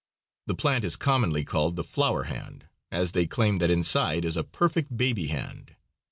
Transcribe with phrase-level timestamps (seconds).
[0.47, 4.43] The plant is commonly called the "flower hand," as they claim that inside is a
[4.43, 5.75] perfect baby hand.